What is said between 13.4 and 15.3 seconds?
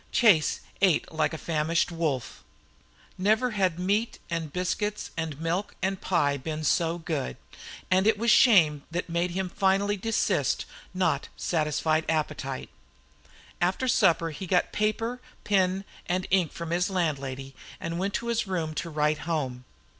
After supper he got paper,